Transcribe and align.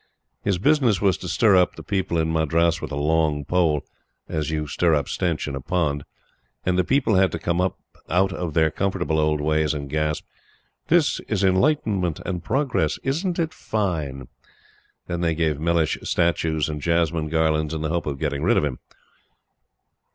His 0.43 0.57
business 0.57 0.99
was 0.99 1.15
to 1.19 1.27
stir 1.27 1.55
up 1.55 1.75
the 1.75 1.83
people 1.83 2.17
in 2.17 2.33
Madras 2.33 2.81
with 2.81 2.91
a 2.91 2.95
long 2.95 3.45
pole 3.45 3.83
as 4.27 4.49
you 4.49 4.65
stir 4.65 4.95
up 4.95 5.07
stench 5.07 5.47
in 5.47 5.53
a 5.53 5.61
pond 5.61 6.05
and 6.65 6.75
the 6.75 6.83
people 6.83 7.17
had 7.17 7.31
to 7.33 7.37
come 7.37 7.61
up 7.61 7.77
out 8.09 8.33
of 8.33 8.55
their 8.55 8.71
comfortable 8.71 9.19
old 9.19 9.39
ways 9.39 9.75
and 9.75 9.91
gasp: 9.91 10.25
"This 10.87 11.19
is 11.27 11.43
Enlightenment 11.43 12.19
and 12.25 12.43
progress. 12.43 12.97
Isn't 13.03 13.37
it 13.37 13.53
fine!" 13.53 14.27
Then 15.05 15.21
they 15.21 15.35
gave 15.35 15.59
Mellishe 15.59 15.99
statues 16.01 16.67
and 16.67 16.81
jasmine 16.81 17.27
garlands, 17.29 17.71
in 17.71 17.81
the 17.83 17.89
hope 17.89 18.07
of 18.07 18.17
getting 18.17 18.41
rid 18.41 18.57
of 18.57 18.63
him. 18.63 18.79